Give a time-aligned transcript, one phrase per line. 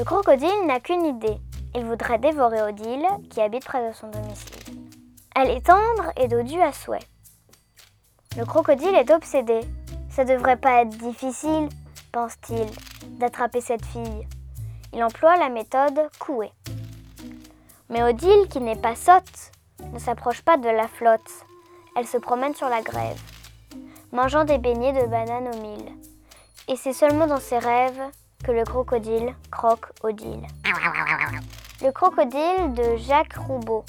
[0.00, 1.36] Le crocodile n'a qu'une idée.
[1.74, 4.80] Il voudrait dévorer Odile, qui habite près de son domicile.
[5.36, 7.06] Elle est tendre et dodue à souhait.
[8.38, 9.60] Le crocodile est obsédé.
[10.08, 11.68] Ça devrait pas être difficile,
[12.12, 12.66] pense-t-il,
[13.18, 14.26] d'attraper cette fille.
[14.94, 16.54] Il emploie la méthode couée.
[17.90, 19.52] Mais Odile, qui n'est pas sotte,
[19.92, 21.44] ne s'approche pas de la flotte.
[21.94, 23.20] Elle se promène sur la grève,
[24.12, 25.92] mangeant des beignets de bananes au mille.
[26.68, 28.00] Et c'est seulement dans ses rêves
[28.44, 30.46] que le crocodile croque Odile.
[31.82, 33.84] Le crocodile de Jacques Roubaud.